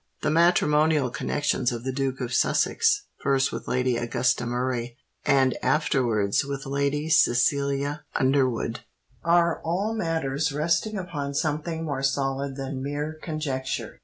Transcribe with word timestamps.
The 0.23 0.31
matrimonial 0.31 1.11
connexions 1.11 1.71
of 1.71 1.83
the 1.83 1.91
Duke 1.91 2.21
of 2.21 2.33
Sussex—first 2.33 3.51
with 3.51 3.67
Lady 3.67 3.97
Augusta 3.97 4.47
Murray, 4.47 4.97
and 5.27 5.55
afterwards 5.61 6.43
with 6.43 6.65
Lady 6.65 7.07
Cecilia 7.07 8.01
Underwood, 8.15 8.79
are 9.23 9.61
all 9.63 9.93
matters 9.93 10.51
resting 10.51 10.97
upon 10.97 11.35
something 11.35 11.85
more 11.85 12.01
solid 12.01 12.55
than 12.55 12.81
mere 12.81 13.19
conjecture." 13.21 13.99